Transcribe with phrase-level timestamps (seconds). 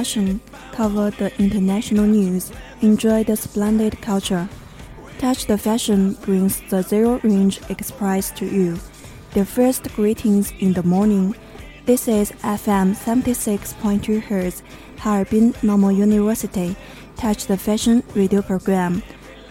[0.00, 0.40] discussion,
[0.72, 2.50] cover the international news,
[2.80, 4.48] enjoy the splendid culture.
[5.18, 8.78] Touch the Fashion brings the Zero Range Express to you.
[9.34, 11.34] The first greetings in the morning.
[11.84, 14.62] This is FM 76.2 Hz,
[15.00, 16.76] Harbin Normal University.
[17.16, 19.02] Touch the Fashion radio program.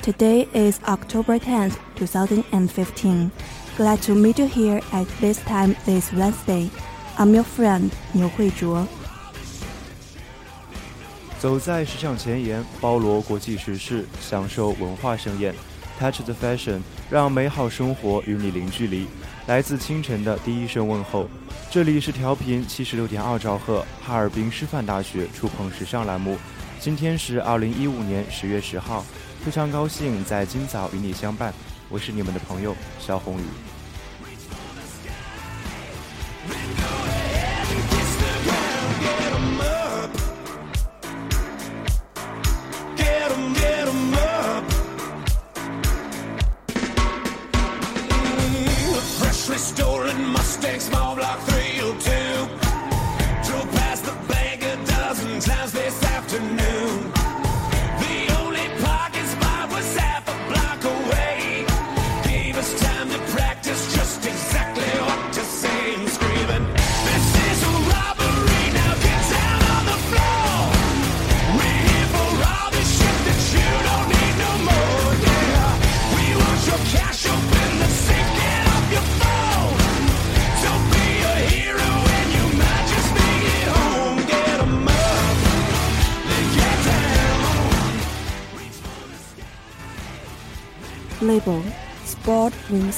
[0.01, 3.31] Today is October 10th, 2015.
[3.77, 6.71] Glad to meet you here at this time this Wednesday.
[7.19, 8.98] I'm your friend, Niu Huizhuo.
[11.39, 15.55] 走在时尚前沿，包罗国际时事，享受文化盛宴。
[15.97, 19.07] Touch the fashion，让美好生活与你零距离。
[19.47, 21.29] 来自清晨的第一声问候，
[21.71, 26.37] 这里是调频七十六点二兆赫，哈尔滨师范大学触碰时尚栏目。
[26.77, 29.05] 今天是二零一五年十月十号，
[29.41, 31.53] 非常高兴在今早与你相伴。
[31.87, 33.43] 我是你们的朋友肖宏宇。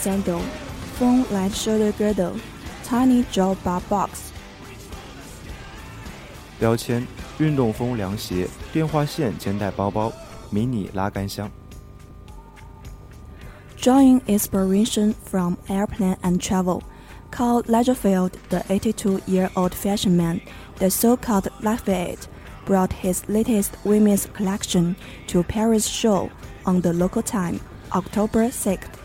[0.01, 0.41] Sandal
[0.99, 2.41] Foam Light Shoulder Girdle
[2.85, 4.33] Tiny Jaw Bar Box
[6.59, 7.07] 标签
[7.39, 10.11] 运动风凉鞋电话线肩带包包
[10.51, 11.51] 迷你拉杆箱
[13.79, 16.83] Drawing inspiration from airplane and travel
[17.31, 20.41] Carl Lagerfeld, the 82-year-old fashion man,
[20.77, 22.27] the so-called Lafayette,
[22.65, 24.97] brought his latest women's collection
[25.27, 26.31] to Paris show
[26.65, 27.61] on the local time
[27.93, 29.00] October 6th。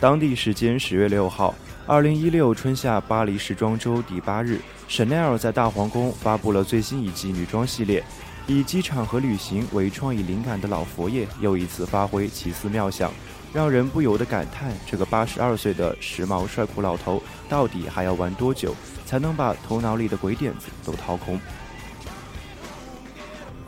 [0.00, 1.52] 当地时间十月六号，
[1.84, 8.04] 二零一六春夏巴黎时装周第八日，Chanel 在大皇宫发布了最新一季女装系列。
[8.46, 13.12] 以机场和旅行为创意灵感的老佛爷又一次发挥奇思妙想，
[13.52, 21.40] 让人不由得感叹：这个八十二岁的时髦帅酷老头，到底还要玩多久，才能把头脑里的鬼点子都掏空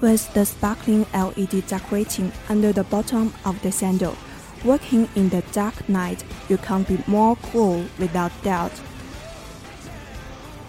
[0.00, 4.12] ？with the sparkling LED decorating under the bottom of the sandal.
[4.62, 6.18] Working in the dark night,
[6.48, 8.70] you can't be more cool without doubt.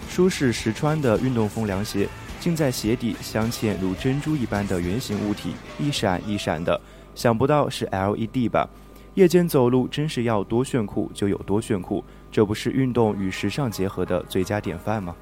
[0.10, 2.08] 舒适实穿的运动风凉鞋，
[2.40, 6.80] 竟在鞋底镶嵌如珍珠一般的圆形物体，一闪一闪的。
[7.16, 8.66] 想不到是 LED 吧？
[9.16, 12.02] 夜间走路真是要多炫酷就有多炫酷，
[12.32, 15.14] 这不是运动与时尚结合的最佳典范吗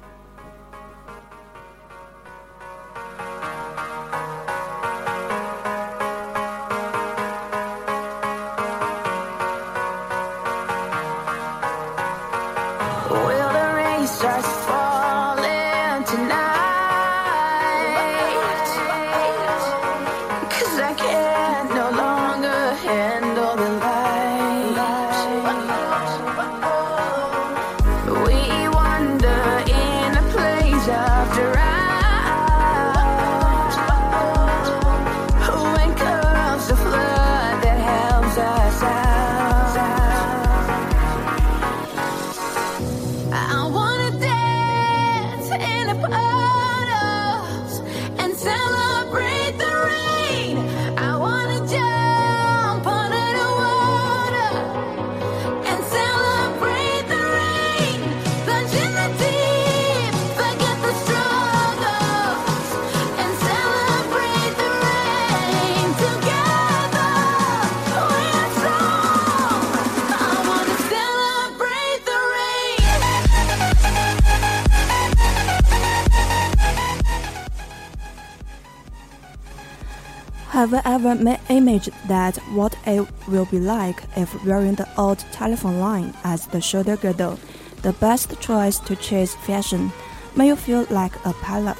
[80.59, 81.15] ？Have you ever
[81.49, 86.61] imagined that what it will be like if wearing the old telephone line as the
[86.61, 87.37] shoulder girdle,
[87.81, 89.91] the best choice to chase fashion?
[90.33, 91.75] May you feel like a pilot?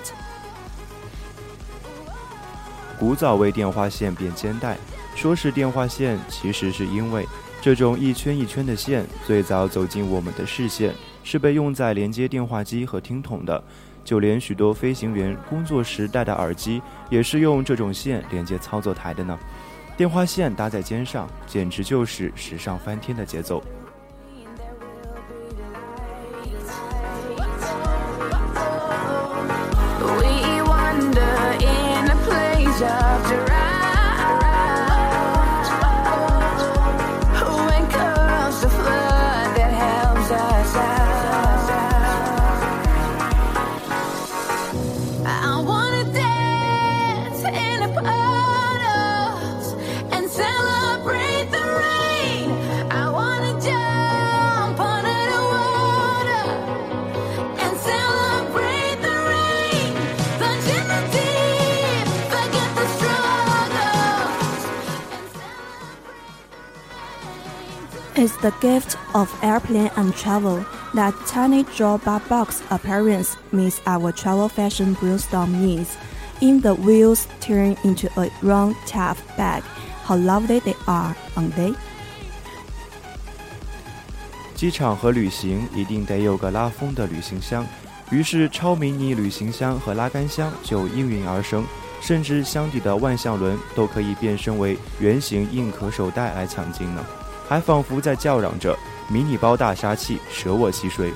[3.00, 4.78] 古早为电话线变肩带，
[5.16, 7.28] 说是电话线，其实是因为
[7.62, 10.94] 这种一圈一圈的线最早走进我们的视线，
[11.24, 13.64] 是被用在连接电话机和听筒的。
[14.05, 19.39] 就连许多飞行员工作时戴的耳机，也是用这种线连接操作台的呢。
[19.97, 23.63] 电话线搭在肩上，简直就是时尚翻天的节奏。
[68.20, 70.66] is the gift of airplane and travel.
[70.94, 75.98] That tiny drawbar box appearance meets our travel fashion brainstorm needs.
[76.42, 79.64] In the wheels turn into a round tap bag.
[80.06, 81.74] How lovely they are, aren't they?
[84.54, 87.66] 机场和旅行一定得有个拉风的旅行箱，
[88.10, 91.66] 于是超迷你旅行箱和拉杆箱就应运而生，
[92.02, 97.06] 甚至箱底的万向轮都可以变身为圆形硬壳手袋来抢镜呢。
[97.51, 98.79] 还仿佛在叫嚷着
[99.11, 101.13] ：“迷你包大杀器，舍我其谁！”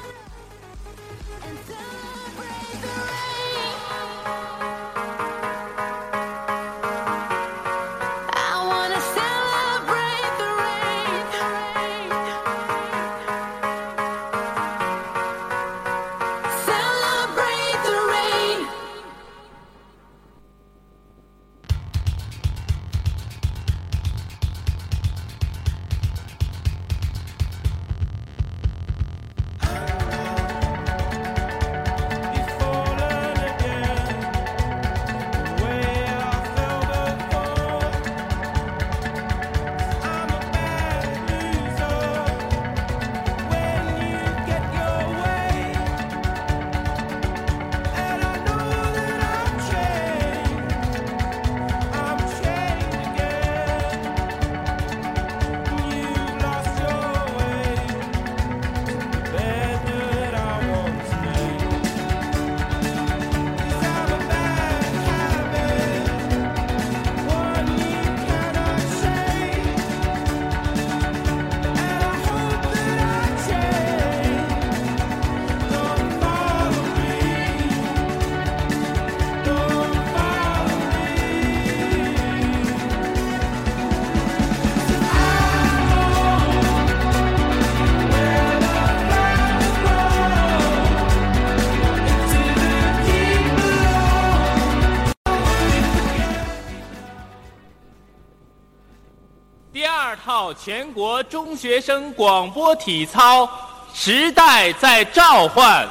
[100.65, 103.47] 全国中学生广播体操，
[103.93, 105.87] 时代在召唤。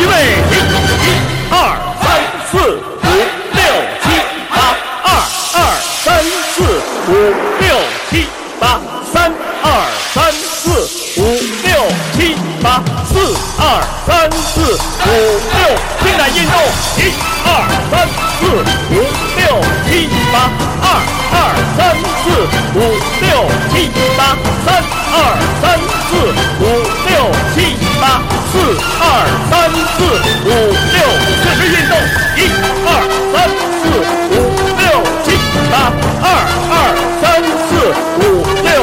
[0.00, 0.14] 预备，
[0.48, 1.12] 一、
[1.50, 3.06] 二、三、四、五、
[3.52, 3.60] 六、
[4.00, 4.08] 七、
[4.48, 4.56] 八，
[5.04, 5.12] 二、
[5.52, 5.60] 二、
[6.02, 6.64] 三、四、
[7.10, 7.12] 五、
[7.60, 7.68] 六、
[8.08, 8.24] 七、
[8.58, 8.80] 八，
[9.12, 9.30] 三、
[9.62, 9.68] 二、
[10.14, 10.88] 三、四、
[11.20, 11.22] 五、
[11.68, 11.84] 六、
[12.16, 12.80] 七、八，
[13.12, 13.12] 四、
[13.58, 13.62] 二、
[14.06, 14.72] 三、四、
[15.04, 15.12] 五、
[15.52, 15.68] 六，
[16.02, 16.56] 进来运动，
[16.96, 17.12] 一、
[22.24, 22.80] 四、五、
[23.20, 23.28] 六、
[23.70, 23.72] 七、
[24.16, 24.32] 八，
[24.64, 24.66] 三、
[25.12, 25.16] 二、
[25.60, 25.62] 三、
[26.08, 26.10] 四、
[26.58, 26.64] 五、
[27.04, 27.12] 六、
[27.54, 27.56] 七、
[28.00, 28.02] 八，
[28.50, 28.52] 四、
[28.98, 29.04] 二、
[29.50, 29.52] 三、
[29.92, 30.00] 四、
[30.46, 30.48] 五、
[30.94, 30.98] 六，
[31.42, 31.92] 四肢运动，
[32.34, 32.40] 一、
[32.88, 32.88] 二、
[33.30, 33.36] 三、
[33.76, 33.84] 四、
[34.32, 34.34] 五、
[34.80, 34.82] 六、
[35.22, 35.26] 七、
[35.70, 35.92] 八，
[36.24, 36.26] 二、
[36.72, 36.74] 二、
[37.20, 37.22] 三、
[37.68, 37.70] 四、
[38.20, 38.24] 五、
[38.64, 38.73] 六、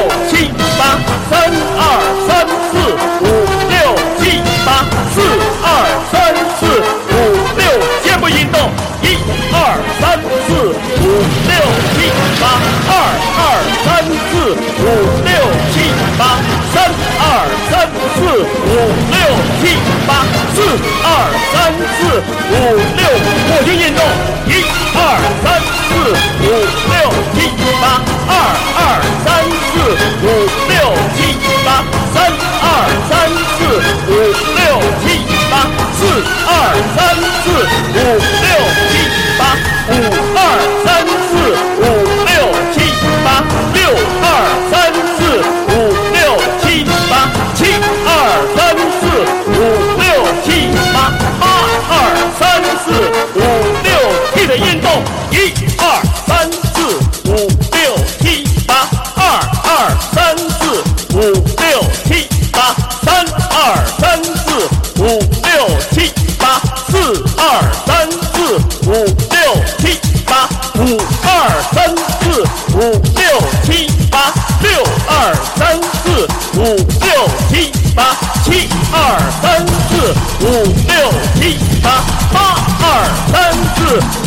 [80.42, 82.84] 五、六、七、八，八、二、
[83.30, 83.78] 三、四、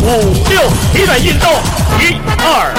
[0.02, 0.62] 五、六，
[0.94, 1.52] 体转运动，
[2.00, 2.74] 一、二、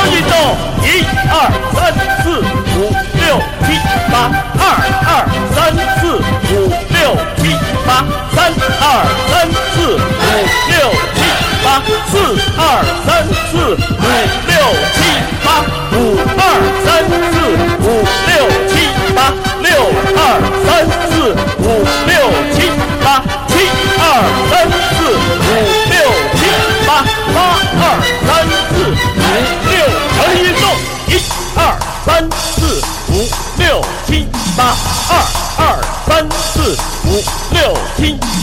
[0.00, 0.32] 要运动，
[0.82, 1.34] 一、二、
[1.74, 1.92] 三、
[2.22, 2.88] 四、五、
[3.20, 3.76] 六、七、
[4.10, 4.64] 八，二、
[5.04, 5.12] 二、
[5.54, 5.58] 三、
[6.00, 6.16] 四、
[6.54, 6.96] 五、六、
[7.36, 7.42] 七、
[7.86, 7.88] 八，
[8.34, 8.38] 三、
[8.80, 8.82] 二、
[9.28, 9.32] 三、
[9.74, 10.28] 四、五、
[10.70, 10.72] 六、
[11.14, 11.20] 七、
[11.62, 11.66] 八，
[12.10, 12.12] 四、
[12.56, 12.60] 二、
[13.04, 13.08] 三、
[13.50, 14.08] 四、五、
[14.48, 14.99] 六、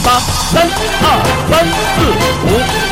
[0.08, 0.18] 八，
[0.50, 0.66] 三、
[1.02, 1.06] 二、
[1.50, 1.98] 三、四、
[2.48, 2.87] 五、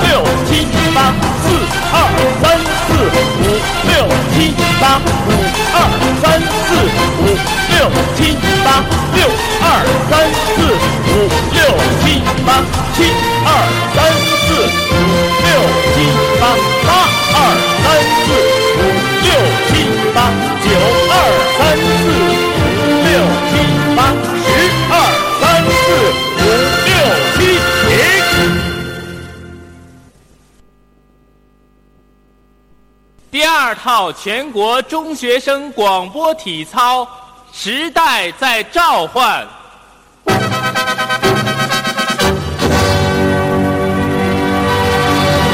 [34.12, 37.06] 全国中学生广播体操，
[37.52, 39.46] 时代在召唤。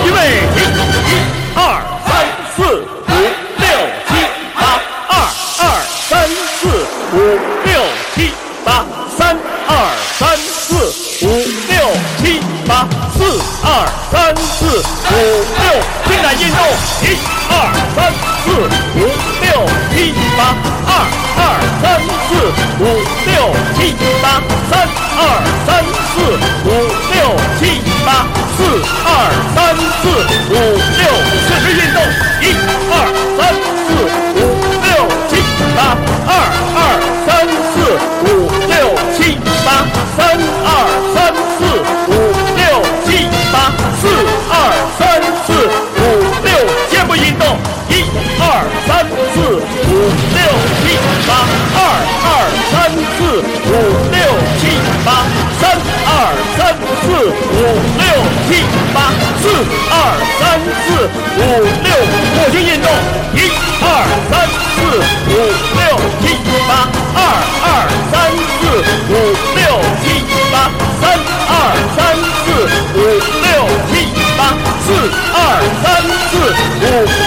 [0.04, 0.16] 预备，
[0.56, 1.10] 一、
[1.54, 1.60] 二、
[2.06, 3.12] 三、四、五、
[3.58, 3.66] 六、
[4.08, 4.10] 七、
[4.54, 4.60] 八，
[5.08, 5.12] 二、
[5.58, 5.62] 二、
[6.08, 6.10] 三、
[6.58, 6.60] 四、
[7.12, 7.16] 五、
[7.64, 7.70] 六、
[8.14, 8.16] 七、
[8.64, 8.84] 八，
[9.16, 9.36] 三、
[9.68, 9.70] 二、
[10.18, 10.70] 三、四、
[11.26, 11.28] 五、
[11.68, 11.76] 六、
[12.18, 12.70] 七、八，
[13.16, 13.18] 四、
[13.62, 13.66] 二、
[14.10, 14.60] 三、四、
[15.10, 15.14] 五、
[15.58, 15.66] 六，
[16.42, 16.58] 运动，
[17.02, 17.06] 一、
[17.50, 17.54] 二、
[17.94, 18.10] 三、
[18.42, 18.50] 四、
[18.98, 19.00] 五、
[19.38, 19.46] 六、
[19.94, 19.94] 七、
[20.36, 20.40] 八，
[20.90, 20.90] 二、
[21.38, 21.40] 二、
[21.80, 21.84] 三、
[22.26, 22.34] 四、
[22.82, 22.84] 五、
[23.30, 24.72] 六、七、八，三、
[25.18, 25.22] 二、
[25.64, 25.70] 三、
[26.10, 26.18] 四、
[26.66, 26.68] 五、
[27.14, 28.58] 六、七、八，四、
[29.06, 29.08] 二、
[29.54, 29.70] 三、
[30.02, 30.04] 四、
[30.50, 30.54] 五、
[30.98, 31.06] 六，
[31.46, 32.02] 四肢运动，
[32.42, 32.44] 一、
[32.90, 32.92] 二、
[33.38, 33.40] 三、
[33.86, 33.88] 四、
[34.34, 34.42] 五、
[34.82, 34.90] 六、
[35.30, 35.32] 七、
[35.76, 35.94] 八，
[36.26, 36.30] 二、
[36.74, 36.78] 二、
[37.24, 37.30] 三、
[37.70, 37.74] 四、
[38.26, 38.41] 五、
[51.26, 51.30] 八
[51.74, 51.78] 二
[52.24, 52.28] 二
[52.70, 52.74] 三
[53.16, 53.18] 四
[53.68, 53.72] 五
[54.10, 54.16] 六
[54.58, 54.62] 七
[55.04, 55.08] 八
[55.60, 55.62] 三
[56.06, 56.10] 二
[56.56, 56.60] 三
[57.02, 57.04] 四
[57.52, 57.60] 五
[57.98, 58.02] 六
[58.46, 58.50] 七
[58.94, 58.96] 八
[59.40, 59.42] 四
[59.90, 59.94] 二
[60.38, 60.40] 三
[60.84, 60.88] 四
[61.36, 61.40] 五
[61.82, 61.90] 六
[62.34, 62.88] 扩胸运动
[63.34, 63.38] 一
[63.80, 63.84] 二
[64.30, 64.32] 三
[64.74, 64.76] 四
[65.28, 65.34] 五
[65.78, 65.80] 六
[66.20, 66.24] 七
[66.68, 66.70] 八
[67.14, 67.18] 二
[67.62, 67.66] 二
[68.10, 68.12] 三
[68.58, 68.60] 四
[69.08, 69.14] 五
[69.54, 69.60] 六
[70.02, 70.04] 七
[70.52, 70.54] 八
[71.00, 71.02] 三
[71.48, 71.52] 二
[71.96, 71.98] 三
[72.44, 72.46] 四
[72.94, 73.00] 五
[73.42, 73.46] 六
[73.90, 73.92] 七
[74.36, 74.40] 八
[74.80, 74.86] 四
[75.34, 75.36] 二
[75.82, 75.84] 三
[76.30, 76.32] 四
[76.82, 77.21] 五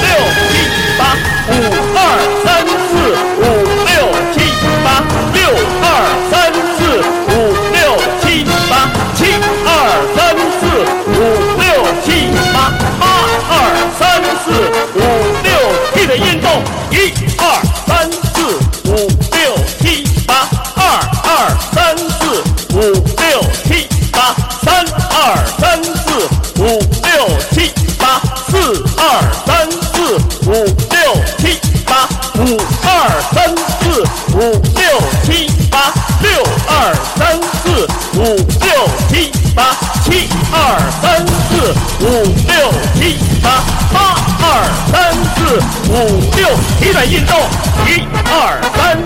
[39.55, 39.71] 八
[40.03, 42.05] 七二三四五
[42.45, 43.97] 六七八八
[44.41, 44.45] 二
[44.91, 45.57] 三四
[45.89, 45.93] 五
[46.35, 46.45] 六
[46.79, 47.39] 体转运动
[47.87, 49.01] 一二三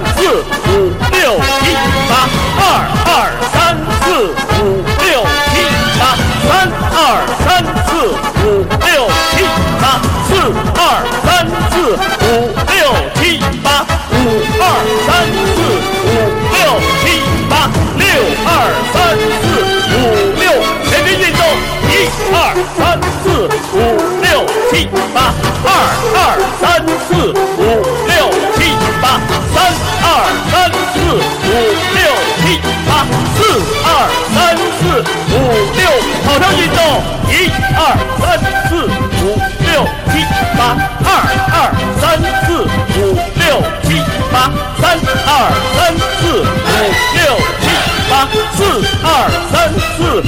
[49.51, 50.21] 三四五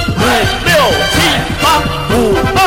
[0.65, 0.73] 六
[1.11, 1.21] 七
[1.61, 1.79] 八
[2.15, 2.60] 五。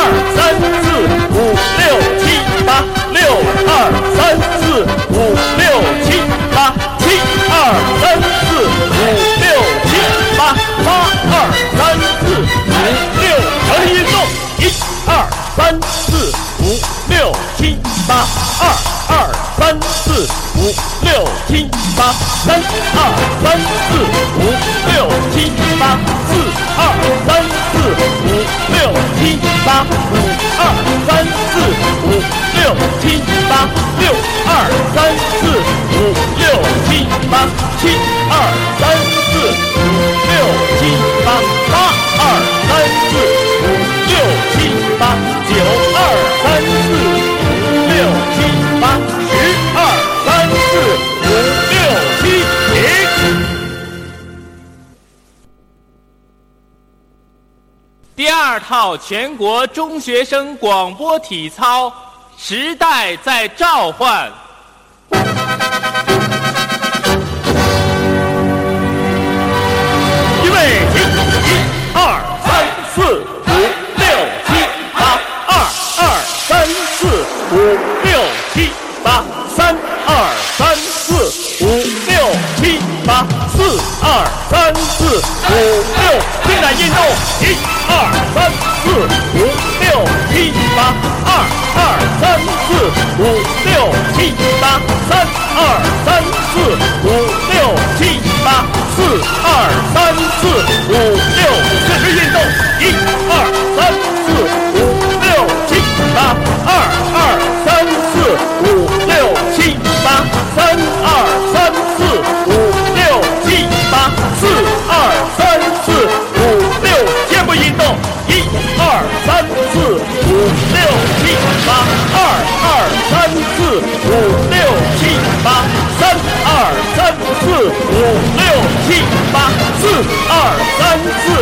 [58.99, 61.93] 全国中学生广播体操，
[62.37, 64.31] 时代在召唤。
[70.43, 70.57] 预备
[70.93, 70.97] 起！
[71.45, 71.51] 一、
[71.95, 71.99] 二、
[72.45, 72.47] 三、
[72.95, 73.53] 四、五、
[73.97, 74.05] 六、
[74.47, 74.49] 七、
[74.95, 74.99] 八。
[75.47, 75.53] 二、
[75.99, 76.03] 二、
[76.47, 77.01] 三、四、
[77.53, 77.55] 五、
[78.05, 78.09] 六、
[78.53, 78.71] 七、
[79.03, 79.07] 八。
[79.57, 79.77] 三、
[80.07, 80.11] 二、
[80.57, 81.09] 三、四、
[81.65, 81.67] 五、
[82.07, 82.13] 六、
[82.57, 83.27] 七、八。
[83.57, 83.57] 四、
[84.03, 84.07] 二、
[84.51, 84.99] 三、四、
[85.49, 85.53] 五、
[85.99, 86.03] 六。
[86.45, 86.99] 开展运动！
[87.41, 87.74] 一。
[91.77, 91.79] 二
[92.21, 92.23] 三
[92.67, 92.69] 四
[93.19, 93.23] 五
[93.65, 93.73] 六
[94.15, 94.17] 七
[94.61, 94.63] 八
[95.09, 95.13] 三
[95.57, 95.59] 二
[96.05, 96.07] 三
[96.51, 96.55] 四
[97.05, 97.09] 五
[97.51, 97.55] 六
[97.97, 98.01] 七
[98.45, 98.47] 八
[98.95, 98.97] 四
[99.45, 99.47] 二
[99.93, 99.95] 三
[100.41, 100.43] 四
[100.89, 100.93] 五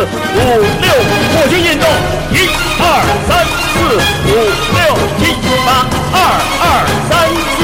[0.03, 0.37] 五
[0.81, 0.87] 六
[1.31, 1.87] 扩胸运动
[2.31, 2.35] 一
[2.79, 2.83] 二
[3.27, 3.31] 三
[3.71, 3.73] 四
[4.27, 4.31] 五
[4.75, 4.79] 六
[5.19, 5.21] 七
[5.65, 5.67] 八
[6.11, 6.15] 二
[6.59, 6.63] 二
[7.09, 7.11] 三
[7.55, 7.57] 四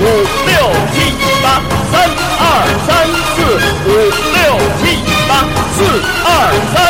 [0.00, 0.04] 五
[0.46, 0.50] 六
[0.92, 0.94] 七
[1.42, 1.44] 八
[1.90, 1.94] 三
[2.38, 2.44] 二
[2.86, 2.88] 三
[3.34, 3.36] 四
[3.86, 3.90] 五
[4.34, 4.38] 六
[4.78, 4.82] 七
[5.28, 5.30] 八
[5.74, 5.76] 四
[6.24, 6.28] 二
[6.74, 6.85] 三。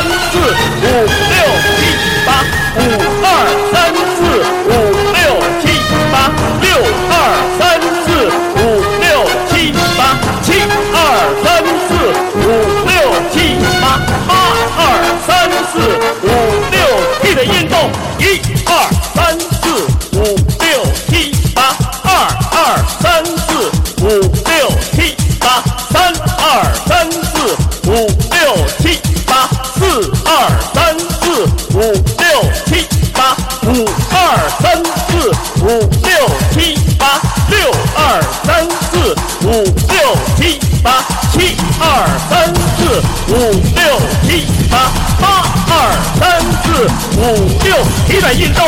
[47.17, 47.77] 五六，
[48.11, 48.63] 一百运动，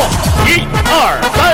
[0.47, 1.48] 一二三。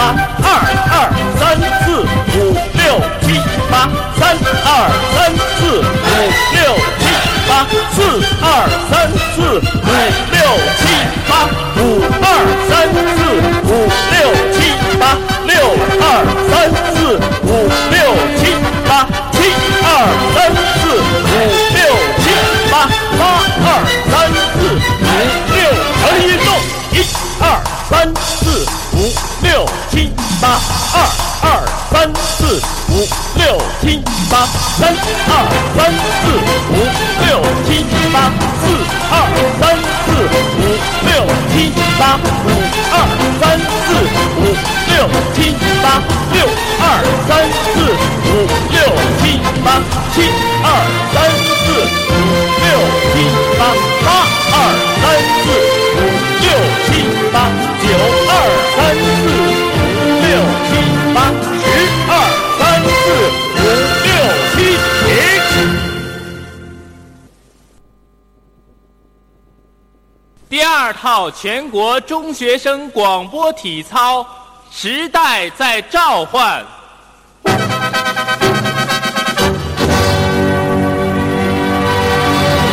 [0.00, 0.48] 八二
[0.92, 0.94] 二
[1.38, 2.80] 三四五六
[3.20, 3.36] 七
[3.70, 3.72] 八
[4.18, 4.20] 三
[4.64, 4.68] 二
[5.14, 5.16] 三
[5.58, 6.10] 四五
[6.54, 6.58] 六
[6.98, 7.02] 七
[7.46, 7.50] 八
[7.92, 7.96] 四
[8.40, 8.44] 二
[8.88, 8.92] 三
[9.34, 9.92] 四五
[10.32, 10.40] 六
[10.78, 10.82] 七
[11.28, 11.30] 八
[11.76, 11.78] 五
[12.22, 12.24] 二
[12.66, 12.72] 三
[13.14, 13.49] 四
[42.16, 42.48] 五
[42.92, 42.94] 二
[43.40, 43.88] 三四
[44.38, 44.42] 五
[44.88, 44.94] 六
[45.34, 45.36] 七
[45.82, 46.38] 八六
[46.80, 46.84] 二
[47.28, 47.74] 三四
[48.26, 48.76] 五六
[49.20, 49.22] 七
[49.64, 49.66] 八
[50.12, 50.16] 七
[50.62, 50.66] 二
[51.12, 51.39] 三
[71.00, 74.26] 号全国中学生广播体操
[74.70, 76.62] 时代在召唤，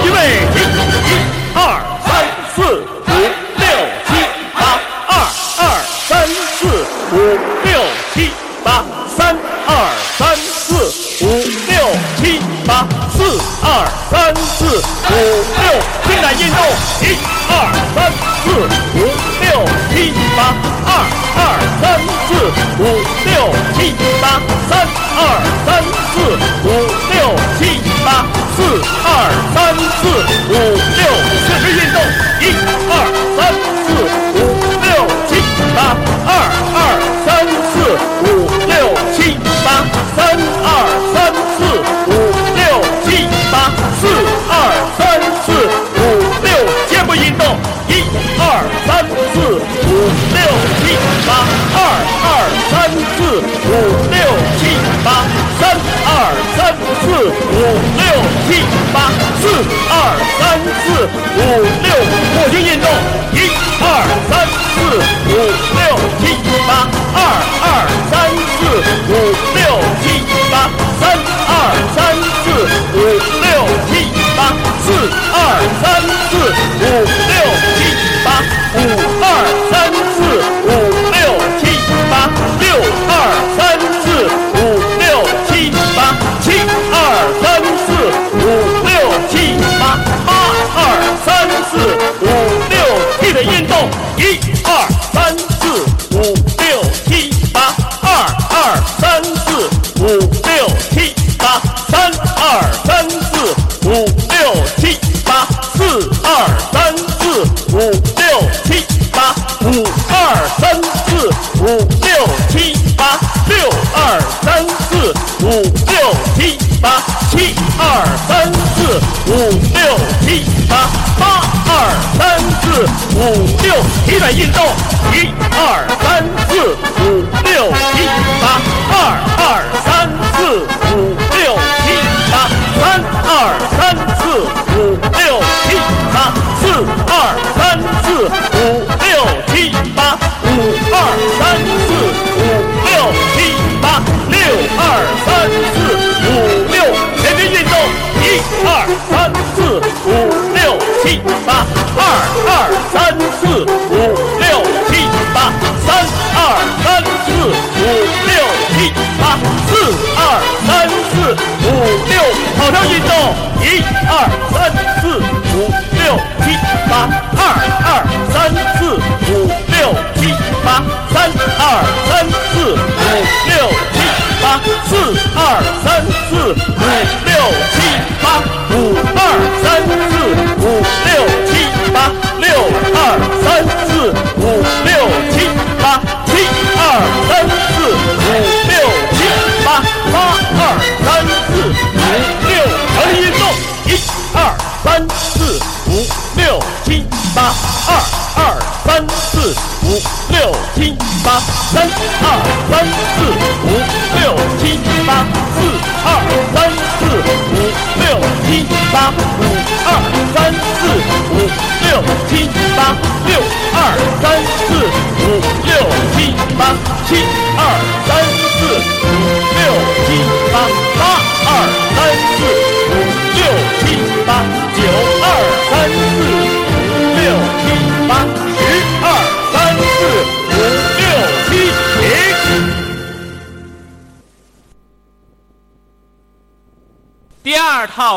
[0.03, 0.41] 预备，
[1.07, 1.09] 一
[1.55, 3.15] 二三四五
[3.55, 3.65] 六
[4.05, 4.11] 七
[4.59, 4.59] 八，
[5.07, 5.11] 二
[5.57, 5.63] 二
[6.05, 6.67] 三四
[7.13, 7.15] 五
[7.63, 7.79] 六
[8.13, 8.29] 七
[8.61, 8.83] 八，
[9.15, 9.33] 三
[9.65, 9.71] 二
[10.17, 10.91] 三四
[11.23, 11.25] 五
[11.65, 11.73] 六
[12.17, 13.65] 七八，四二
[14.11, 15.15] 三四五
[15.61, 15.96] 六。
[16.17, 16.58] 伸展运动
[17.01, 17.15] 一
[17.47, 17.53] 二
[17.93, 18.49] 三四
[18.95, 19.06] 五
[19.39, 19.45] 六
[19.93, 20.39] 七八
[20.84, 20.89] 二
[21.38, 21.39] 二
[21.80, 21.86] 三
[22.25, 22.34] 四
[22.80, 22.84] 五
[23.23, 23.30] 六
[23.77, 24.71] 七八三
[25.13, 25.19] 二
[25.63, 25.69] 三
[26.10, 26.17] 四
[26.65, 26.67] 五
[27.13, 27.15] 六
[27.60, 27.62] 七
[28.03, 28.25] 八
[28.56, 28.58] 四
[29.06, 29.08] 二
[29.53, 30.10] 三四
[30.49, 30.58] 五
[30.97, 31.06] 六
[31.45, 32.01] 伸展运动
[32.41, 32.43] 一
[32.89, 32.91] 二
[33.38, 33.39] 三
[33.86, 33.88] 四
[34.34, 34.36] 五
[34.82, 34.89] 六
[35.27, 35.30] 七
[35.75, 35.77] 八
[36.25, 36.30] 二
[36.73, 36.77] 二
[37.27, 37.27] 三
[37.69, 37.75] 四
[38.23, 38.66] 五
[60.88, 61.39] 四五
[61.84, 61.91] 六
[62.34, 62.89] 扩胸运动
[63.34, 63.84] 一二
[64.30, 64.76] 三四
[65.28, 65.36] 五
[65.76, 65.84] 六
[66.17, 66.23] 七
[66.65, 67.19] 八二
[67.62, 67.65] 二
[68.10, 68.15] 三
[68.56, 68.60] 四
[69.10, 69.13] 五
[69.54, 69.60] 六
[70.02, 70.06] 七
[70.50, 70.56] 八
[70.97, 71.04] 三
[71.50, 71.52] 二
[71.93, 71.97] 三
[72.41, 72.45] 四
[72.95, 73.00] 五
[73.43, 73.45] 六
[73.89, 73.91] 七
[74.38, 74.39] 八
[74.86, 75.26] 四。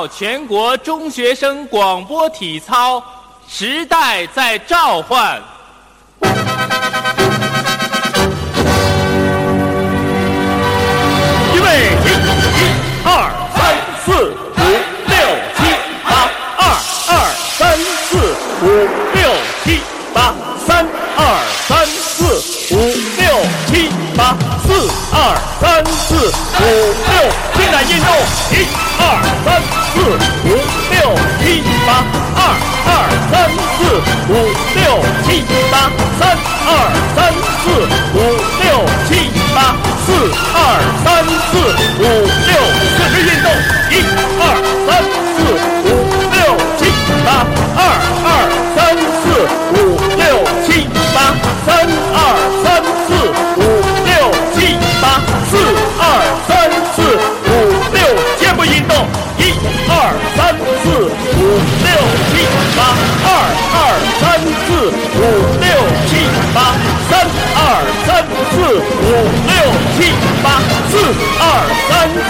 [0.09, 3.03] 全国中学生广播体操
[3.49, 5.41] 时代在召唤。
[11.53, 11.67] 预备
[12.03, 12.11] 起
[12.57, 12.61] 一
[13.05, 13.09] 二
[13.55, 13.59] 三
[14.05, 14.63] 四五
[15.07, 15.15] 六
[15.57, 15.59] 七
[16.05, 16.09] 八
[16.59, 16.61] 二
[17.09, 17.11] 二
[17.59, 17.59] 三
[18.09, 18.11] 四
[18.63, 18.65] 五
[19.15, 19.19] 六
[19.65, 19.81] 七
[20.15, 20.35] 八
[20.67, 20.69] 三
[21.17, 21.19] 二
[21.67, 22.19] 三四
[22.75, 22.77] 五
[23.19, 23.23] 六
[23.67, 23.71] 七
[24.17, 24.37] 八
[24.67, 24.69] 四
[25.13, 25.17] 二
[25.61, 26.65] 三四五
[27.09, 27.15] 六
[27.55, 28.09] 七在运动
[28.53, 28.90] 一
[36.19, 37.20] 三二三。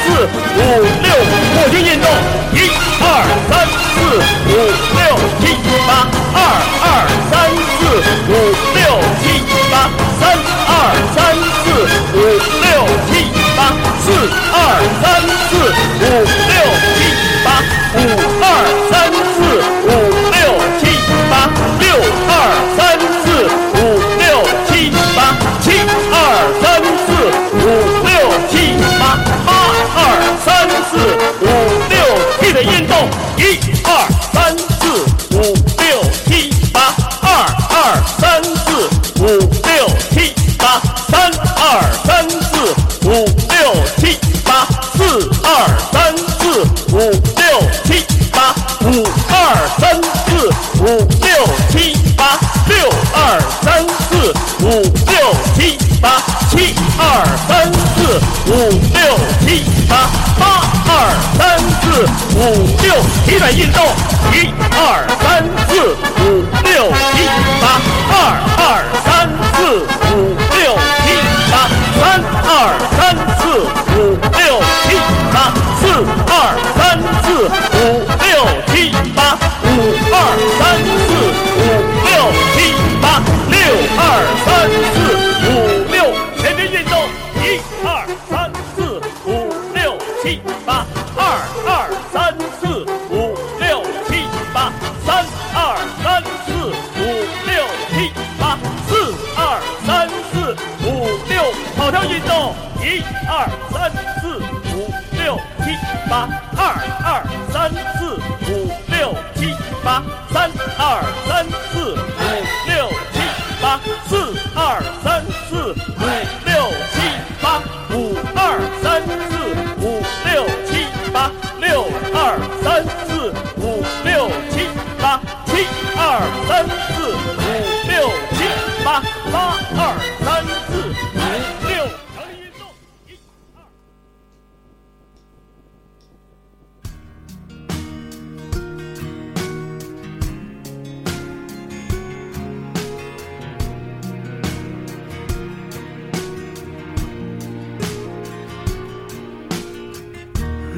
[0.03, 0.61] 四五
[1.03, 1.11] 六
[1.55, 2.09] 扩胸运动
[2.53, 2.57] 一
[3.01, 3.05] 二
[3.49, 3.53] 三
[3.93, 3.97] 四
[4.47, 4.53] 五
[4.97, 5.01] 六
[5.41, 5.43] 七
[5.87, 5.91] 八
[6.35, 6.37] 二
[6.83, 6.87] 二
[7.31, 7.33] 三
[7.77, 7.79] 四
[8.29, 8.33] 五
[8.75, 8.79] 六
[9.21, 9.23] 七
[9.71, 9.75] 八
[10.19, 10.23] 三
[10.69, 10.71] 二
[11.15, 11.19] 三
[11.61, 11.67] 四
[12.15, 12.19] 五
[12.63, 12.67] 六
[13.07, 13.11] 七
[13.57, 13.59] 八
[14.01, 14.07] 四
[14.53, 14.57] 二
[15.03, 15.05] 三
[15.49, 15.51] 四
[16.01, 16.50] 五
[52.71, 54.33] 六二三四
[54.65, 60.93] 五六七八七二三四五六七八八二
[61.37, 62.07] 三四
[62.39, 62.39] 五
[62.81, 62.95] 六
[63.27, 63.85] 体转运动
[64.33, 65.45] 一二三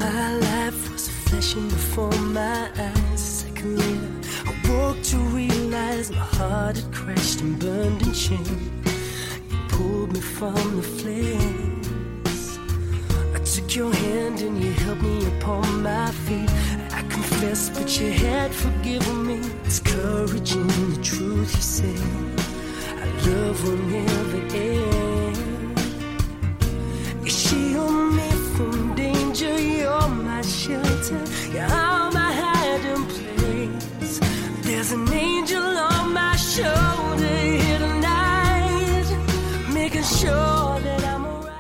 [0.02, 2.10] My life was flashing before
[2.40, 3.14] my eyes.
[3.14, 4.10] A second later,
[4.50, 8.82] I woke to realize my heart had crashed and burned in shame.
[9.48, 12.58] You pulled me from the flames.
[13.36, 16.50] I took your hand and you held me upon my feet.
[16.98, 19.38] I confess, but you had forgiven me.
[19.64, 21.98] It's courage in the truth you say.
[23.02, 25.21] Our love will never end.
[30.42, 31.24] shelter.
[31.52, 34.20] You're all my hiding place.
[34.62, 39.07] There's an angel on my shoulder here tonight,
[39.72, 41.52] making sure that I'm alright.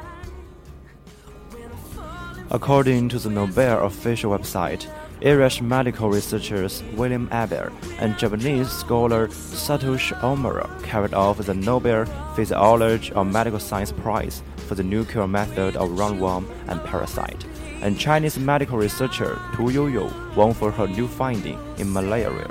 [2.50, 4.86] According to the Nobel official website,
[5.24, 13.12] Irish medical researchers William Aber and Japanese scholar Satoshi Omura carried off the Nobel Physiology
[13.12, 17.44] or Medical Science Prize for the nuclear method of roundworm and parasite.
[17.82, 22.48] And Chinese medical researcher Tu Youyou won for her new finding in malaria.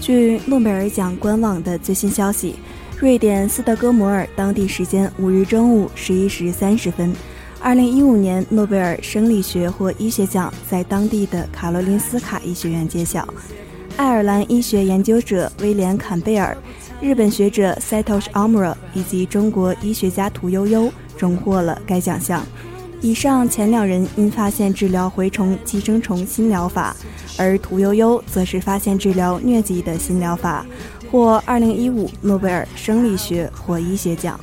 [0.00, 2.54] 据诺贝尔奖官网的最新消息，
[3.00, 7.12] 瑞典斯德哥摩尔当地时间五日中午十一时三十分。
[7.60, 13.26] 二零一五年诺贝尔生理学或医学奖在当地的卡罗林斯卡医学院揭晓，
[13.96, 16.56] 爱尔兰医学研究者威廉·坎贝尔、
[17.00, 22.46] 日本学者 Satoshi Omura 以及中国医学家屠呦呦荣获了该奖项。
[23.01, 26.95] 以上前两人因发现治疗蛔虫寄生虫新疗法，
[27.37, 30.65] 而屠呦呦则是发现治疗疟疾的新疗法，
[31.11, 34.39] 获二零一五诺贝尔生理学或医学奖。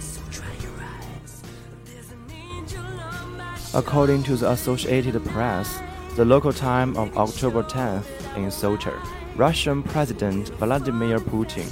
[3.73, 5.69] According to the Associated Press,
[6.17, 8.03] the local time of October 10th
[8.37, 8.93] in Sochi,
[9.39, 11.65] Russian President Vladimir Putin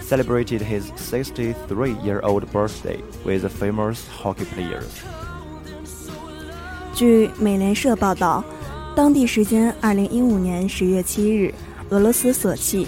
[0.00, 5.04] celebrated his 63-year-old birthday with the famous hockey players.
[6.99, 8.43] 据美联社报道，
[8.93, 11.53] 当地时间二零一五年十月七日，
[11.91, 12.85] 俄罗斯索契，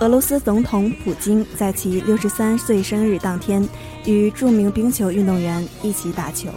[0.00, 3.64] 俄罗斯总统普京在其六十三岁生日当天，
[4.06, 6.48] 与著名冰球运动员一起打球。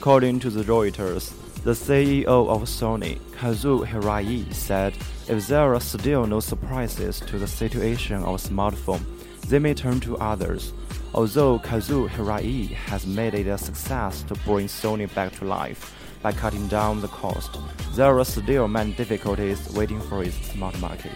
[0.00, 4.94] According to the Reuters, the CEO of Sony, Kazuo Hirai, said
[5.28, 9.02] if there are still no surprises to the situation of smartphone,
[9.48, 10.72] they may turn to others.
[11.14, 16.32] Although Kazuo Hirai has made it a success to bring Sony back to life by
[16.32, 17.58] cutting down the cost,
[17.94, 21.12] there are still many difficulties waiting for its smart market.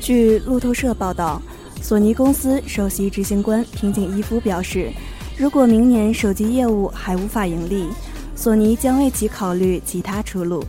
[0.00, 1.42] 据路透社报道，
[1.82, 4.92] 索尼公司首席执行官平井一夫表示，
[5.37, 7.87] 如果明年手机业务还无法盈利，
[8.35, 10.63] 索尼将为其考虑其他出路。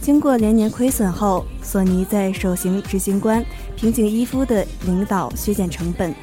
[0.00, 3.44] 经过连年亏损后，索尼在首席执行官
[3.76, 6.14] 平井一夫的领导削减成本，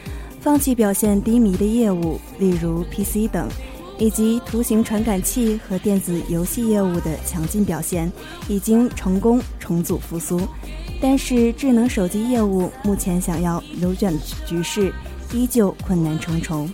[0.42, 3.48] 放弃表现低迷的业务，例如 PC 等，
[4.00, 8.12] 以及图形传感器和电子游戏业务的强劲表现，
[8.48, 10.42] 已经成功重组复苏。
[11.00, 14.12] 但是智能手机业务目前想要扭转
[14.46, 14.92] 局势，
[15.32, 16.68] 依旧困难重重。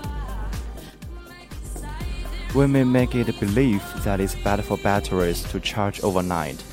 [2.56, 6.64] We may make it believe that it's bad for batteries to charge overnight,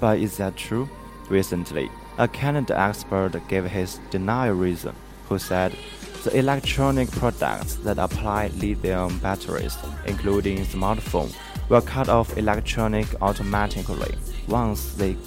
[0.00, 0.88] but is that true?
[1.28, 4.94] Recently, A Canada expert gave his denial reason,
[5.28, 5.76] who said
[6.24, 9.76] the electronic products that apply lithium batteries,
[10.06, 11.34] including smartphone,
[11.68, 14.14] will cut off electronic automatically
[14.48, 15.18] once they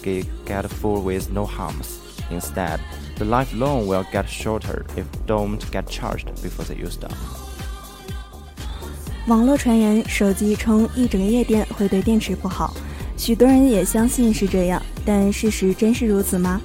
[0.45, 1.99] get full with no harms.
[2.32, 2.82] Instead,
[3.18, 7.49] the lifelong will get shorter if don't get charged before they use up.
[9.30, 12.74] 网络传言手机充一整夜电会对电池不好，
[13.16, 16.60] 许多人也相信是这样，但事实真是如此吗？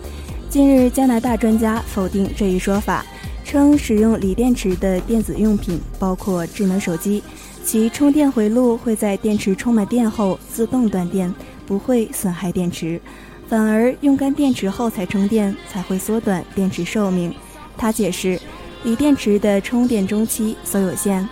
[0.49, 3.05] 近日，加拿大专家否定这一说法，
[3.45, 7.23] 称使用锂电池的电子用品，包括智能手机，
[7.63, 11.33] 其充电回路会在电池充满电后自动断电，
[11.67, 12.99] 不会损害电池，
[13.47, 17.35] 反而用干电池后才充电才会缩短电池寿命。
[17.77, 18.41] 他解释，
[18.85, 21.29] 锂电池的充电周期所有限。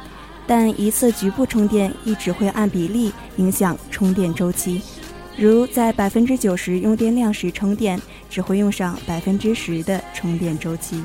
[0.46, 4.82] 但一次局部充电一直会按比例影响充电周期，
[5.36, 11.02] 如在百分之九十用电量时充电，只会用上百分之十的充电周期。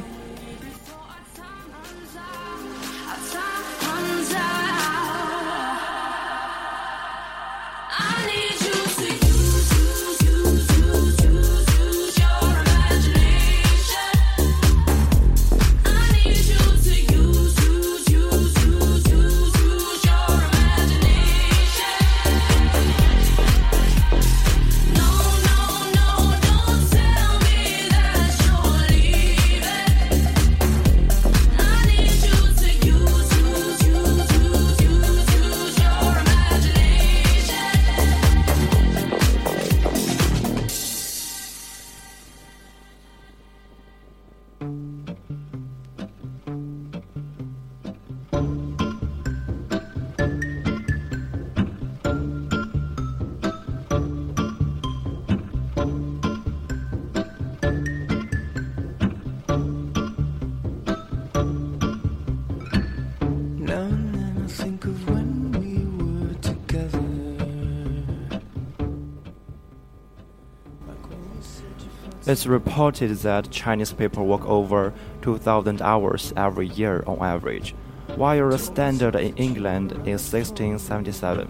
[72.27, 74.93] It's reported that Chinese people work over
[75.23, 77.75] 2,000 hours every year on average,
[78.17, 81.49] while the standard in England is 1677.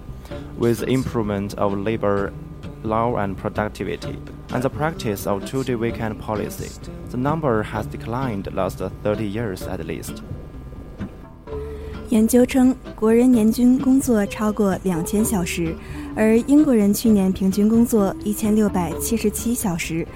[0.58, 2.32] With improvement of labor
[2.82, 4.18] law and productivity,
[4.50, 6.70] and the practice of two-day weekend policy,
[7.10, 10.22] the number has declined last 30 years at least.
[12.08, 15.74] 研究称，国人年均工作超过两千小时，
[16.14, 20.06] 而英国人去年平均工作一千六百七十七小时。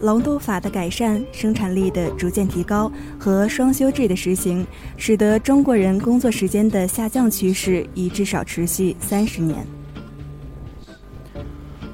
[0.00, 9.66] 劳动法的改善、生产力的逐渐提高和双休制的实行，使得中国人工作时间的下降趋势已至少持续三十年。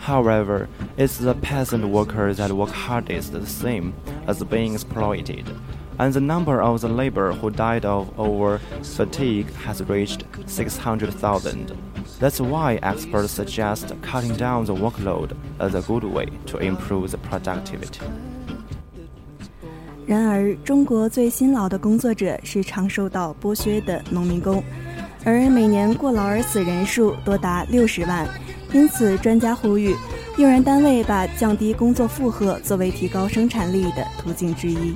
[0.05, 0.66] However,
[0.97, 3.93] it's the peasant workers that work hardest the same
[4.27, 5.45] as being exploited,
[5.99, 11.77] and the number of the labor who died of over fatigue has reached 600,000.
[12.21, 17.18] That's why experts suggest cutting down the workload as a good way to improve the
[17.18, 18.01] productivity.
[20.07, 24.62] 然而，中国最辛劳的工作者是常受到剥削的农民工，
[25.25, 28.27] 而每年过劳而死人数多达六十万。
[28.73, 29.95] 因此，专家呼吁，
[30.37, 34.95] 用人单位把降低工作负荷作为提高生产力的途径之一。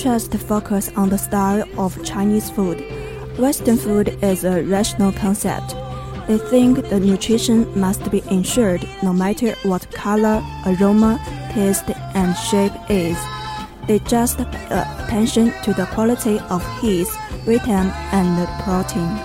[0.00, 2.82] Contrast focus on the style of Chinese food.
[3.38, 5.76] Western food is a rational concept.
[6.26, 11.20] They think the nutrition must be ensured no matter what color, aroma,
[11.52, 13.16] taste, and shape is.
[13.86, 17.06] They just pay attention to the quality of heat,
[17.46, 19.18] vitamin, and protein.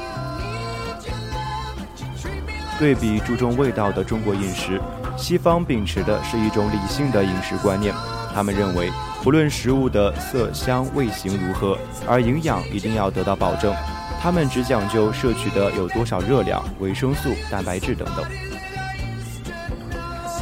[2.78, 4.80] 对比注重味道的中国饮食，
[5.18, 7.94] 西方秉持的是一种理性的饮食观念。
[8.34, 8.90] 他们认为，
[9.27, 13.75] 不论食物的色香味形如何，而营养一定要得到保证。
[14.21, 18.25] 他们只讲究摄取的有多少热量、维生素、蛋白质等等。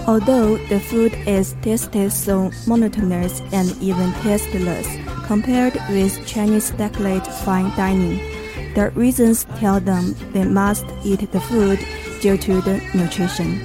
[0.04, 4.86] Although the food is tasted so monotonous and even tasteless
[5.26, 8.18] compared with Chinese decorate fine dining,
[8.74, 11.78] the reasons tell them they must eat the food
[12.20, 13.60] due to the nutrition.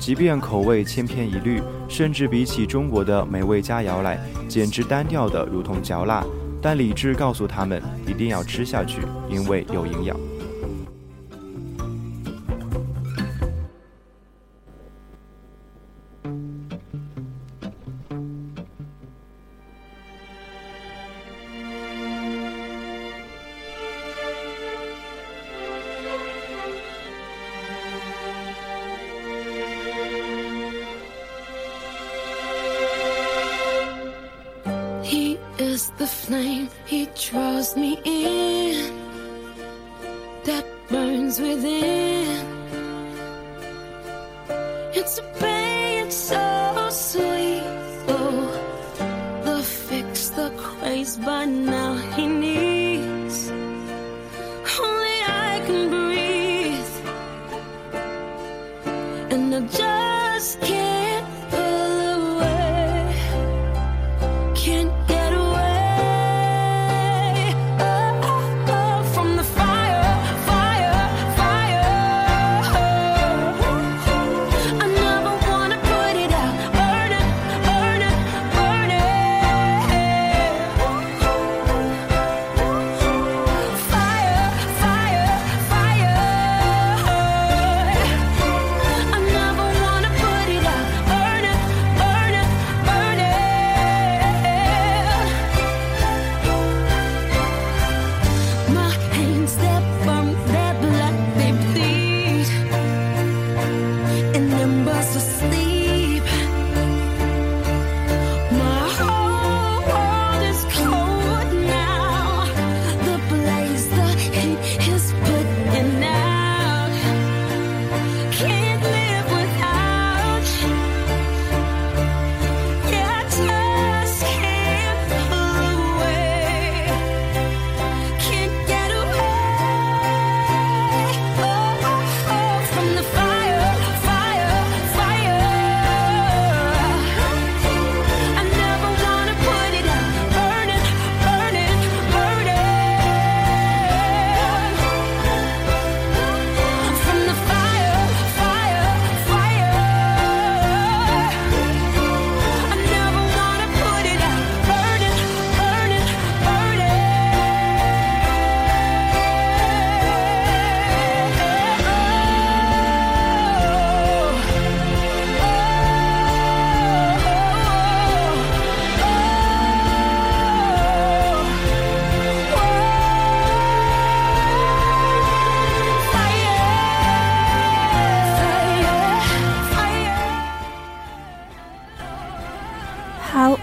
[0.00, 6.24] 即便口味千篇一律，甚至比起中国的美味佳肴来，简直单调的如同嚼蜡，
[6.60, 10.16] 但理智告诉他们一定要吃下去，因为有营养。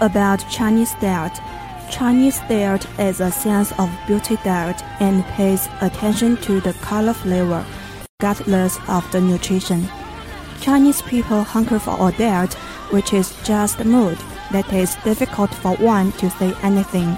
[0.07, 1.39] about Chinese diet?
[1.91, 7.63] Chinese diet is a sense of beauty diet and pays attention to the color flavor,
[8.19, 9.87] regardless of the nutrition.
[10.61, 12.53] Chinese people hunker for a diet
[12.91, 14.17] which is just mood
[14.51, 17.17] that is difficult for one to say anything.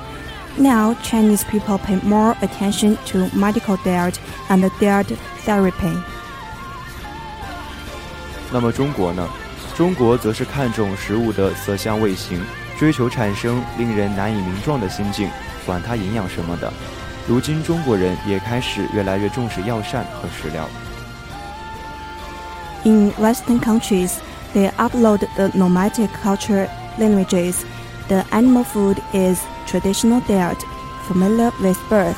[0.58, 5.08] Now, Chinese people pay more attention to medical diet and diet
[5.46, 5.96] therapy.
[8.52, 9.28] 那么中国呢？
[9.76, 12.42] 中国则是看重食物的色香味形，
[12.80, 15.30] 追求产生令人难以名状的心境，
[15.66, 16.72] 管它营养什么的。
[17.28, 20.68] 如今中国人也开始越来越重视药膳和食疗。
[22.84, 24.12] In Western countries,
[24.54, 26.68] they upload the nomadic culture
[27.00, 27.56] languages.
[28.08, 30.60] The animal food is traditional diet,
[31.08, 32.18] familiar with birth.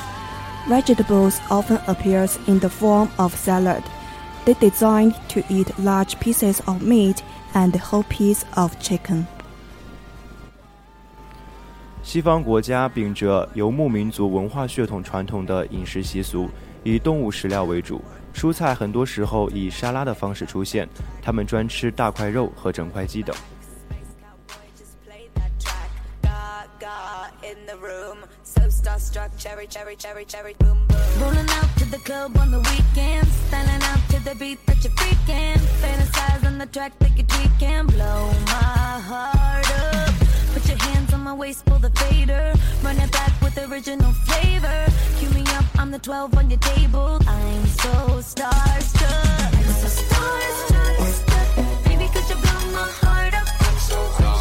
[0.68, 3.84] Vegetables often appears in the form of salad.
[4.44, 7.24] They designed to eat large pieces of meat
[7.54, 9.28] and whole piece of chicken.
[12.03, 16.51] 西方国家秉着游牧民族文化血统传统的饮食习俗，
[16.83, 18.03] 以动物食料为主，
[18.35, 20.87] 蔬菜很多时候以沙拉的方式出现。
[21.23, 23.35] 他们专吃大块肉和整块鸡等。
[40.53, 42.53] Put your hands on my waist, pull the fader.
[42.83, 44.87] Run it back with original flavor.
[45.19, 47.19] Cue me up, I'm the 12 on your table.
[47.27, 47.91] I'm so
[48.21, 49.55] starstruck.
[49.57, 51.85] I'm so starstruck.
[51.85, 53.49] Baby, could you blow my heart up?
[53.61, 54.32] I'm so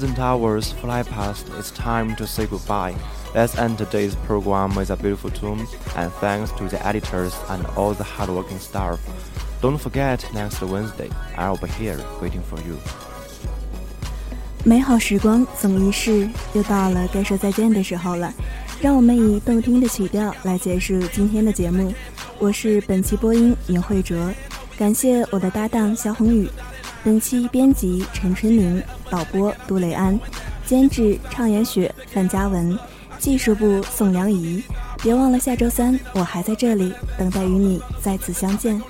[0.00, 2.94] Pleasant hours fly past, it's time to say goodbye.
[3.34, 7.92] Let's end today's program with a beautiful tune, and thanks to the editors and all
[7.92, 8.98] the hardworking staff.
[9.60, 12.78] Don't forget, next Wednesday, I'll be here waiting for you.
[14.64, 18.32] 美好时光总易逝，又到了该说再见的时候了。
[18.80, 21.92] 让我们以动听的曲调来结束今天的节目。
[22.38, 24.32] 我是本期播音尹慧哲，
[24.78, 26.48] 感谢我的搭档肖宏宇。
[27.04, 30.19] 本期编辑陈春宁， 导播杜雷安，
[30.65, 32.79] 监制畅言雪、范嘉文，
[33.19, 34.63] 技术部宋良仪。
[35.03, 38.81] 别忘了下周三我还在这里等待与你再次相见。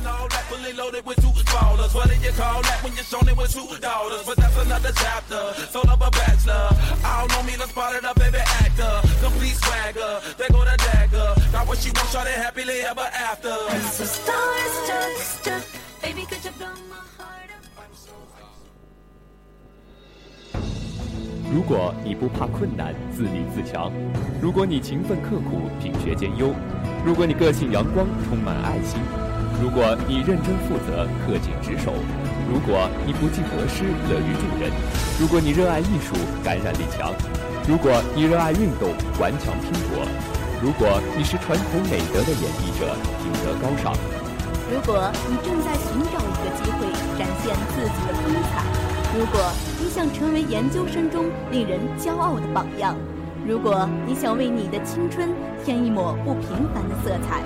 [0.00, 1.94] and all that fully loaded with two ballers.
[1.94, 4.24] What do you call that when you're shown it with two daughters?
[4.24, 5.54] But that's another chapter.
[5.70, 6.70] Soul of a bachelor.
[7.04, 9.00] I don't know me, let's spot it up, baby actor.
[9.20, 10.20] Complete swagger.
[10.38, 11.34] There go the dagger.
[11.52, 13.52] Got what she wants, shot it happily ever after.
[13.52, 15.64] I'm so starstruck, struck.
[16.02, 17.09] Baby, could you blow my
[21.52, 23.90] 如果你不怕困难，自立自强；
[24.40, 26.54] 如果你勤奋刻苦，品学兼优；
[27.04, 29.02] 如果你个性阳光，充满爱心；
[29.60, 31.90] 如果你认真负责，恪尽职守；
[32.46, 34.70] 如果你不计得失，乐于助人；
[35.18, 37.10] 如果你热爱艺术，感染力强；
[37.66, 40.06] 如果你热爱运动，顽强拼搏；
[40.62, 40.86] 如果
[41.18, 42.94] 你是传统美德的演绎者，
[43.26, 43.90] 品德高尚；
[44.70, 46.86] 如果你正在寻找一个机会
[47.18, 48.62] 展现自己的风采；
[49.18, 49.50] 如果
[49.90, 52.94] 想成为研究生中令人骄傲的榜样；
[53.44, 55.30] 如果你想为你的青春
[55.64, 57.42] 添一抹不平凡的色彩，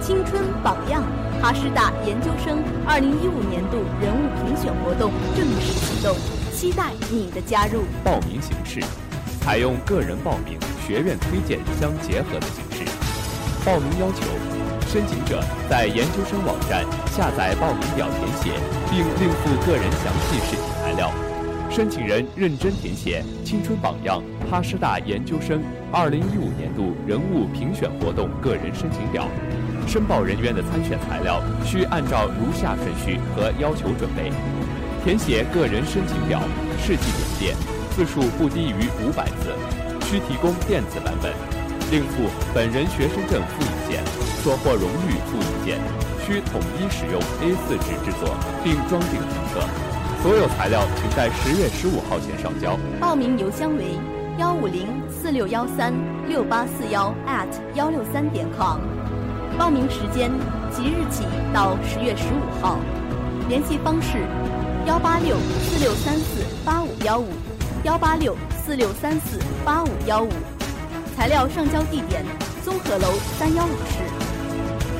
[0.00, 1.02] 青春榜样
[1.42, 3.02] 哈师大研究生2015
[3.50, 6.16] 年度人物评选活动正式启动，
[6.54, 7.82] 期待你的加入。
[8.04, 8.80] 报名形式
[9.40, 12.88] 采用个人报名、学院推荐相结合的形式。
[13.66, 14.22] 报名要求：
[14.86, 18.52] 申请者在研究生网站下载报名表填写，
[18.88, 21.10] 并另附个人详细试题材料。
[21.78, 24.20] 申请人认真填写“青春榜样”
[24.50, 25.62] 哈师大研究生
[25.92, 26.10] 2015
[26.58, 29.28] 年度人物评选活动个人申请表。
[29.86, 34.32] 申报人员的参选材料需按照如下顺序和要求准备：
[35.04, 36.40] 填写个人申请表，
[36.82, 37.04] 事迹
[37.38, 37.54] 简介，
[37.94, 39.54] 字数不低于五百字，
[40.02, 41.32] 需提供电子版本，
[41.92, 44.04] 另附本人学生证复印件、
[44.42, 45.78] 所获荣誉复印件，
[46.26, 49.62] 需统一使用 A4 纸制作，并装订成册。
[50.20, 52.76] 所有材料请在十月十五号前上交。
[53.00, 53.96] 报名邮箱为
[54.38, 55.94] 幺五零四六幺三
[56.26, 58.80] 六八四幺 at 幺六三点 com。
[59.56, 60.30] 报名时间
[60.72, 62.78] 即日起到十月十五号，
[63.48, 64.18] 联系方式
[64.86, 67.28] 幺八六四六三四八五幺五
[67.84, 70.28] 幺八六四六三四八五幺五。
[71.16, 72.24] 材料上交地点：
[72.64, 74.27] 综合楼三幺五室。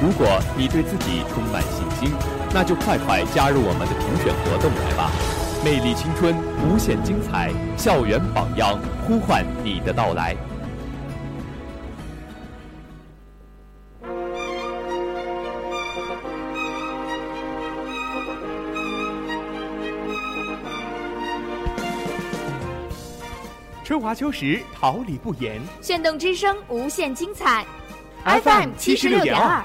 [0.01, 0.27] 如果
[0.57, 2.15] 你对自己充满信心，
[2.55, 5.11] 那就快快加入我们的评选活动来吧！
[5.65, 10.37] 魅力青春，无限精彩，校园榜样呼唤你的到来。
[23.83, 25.61] 春华秋实，桃李不言。
[25.81, 27.67] 炫动之声，无限精彩。
[28.25, 29.65] FM 七十六点二。